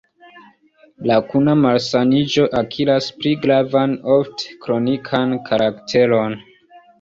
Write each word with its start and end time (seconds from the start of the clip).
La 1.09 1.17
kuna 1.33 1.53
malsaniĝo 1.65 2.45
akiras 2.61 3.09
pli 3.19 3.35
gravan, 3.45 3.93
ofte 4.15 4.57
kronikan 4.65 5.37
karakteron. 5.51 6.37